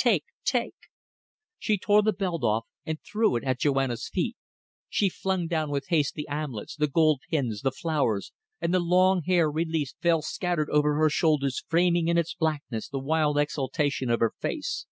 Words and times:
Take, 0.00 0.26
take." 0.44 0.76
She 1.58 1.76
tore 1.76 2.02
the 2.02 2.12
belt 2.12 2.44
off 2.44 2.68
and 2.86 3.00
threw 3.02 3.34
it 3.34 3.42
at 3.42 3.58
Joanna's 3.58 4.06
feet. 4.08 4.36
She 4.88 5.08
flung 5.08 5.48
down 5.48 5.72
with 5.72 5.88
haste 5.88 6.14
the 6.14 6.28
armlets, 6.28 6.76
the 6.76 6.86
gold 6.86 7.20
pins, 7.28 7.62
the 7.62 7.72
flowers; 7.72 8.30
and 8.60 8.72
the 8.72 8.78
long 8.78 9.22
hair, 9.24 9.50
released, 9.50 9.96
fell 10.00 10.22
scattered 10.22 10.70
over 10.70 10.94
her 10.98 11.10
shoulders, 11.10 11.64
framing 11.66 12.06
in 12.06 12.16
its 12.16 12.32
blackness 12.32 12.88
the 12.88 13.00
wild 13.00 13.38
exaltation 13.38 14.08
of 14.08 14.20
her 14.20 14.34
face. 14.38 14.86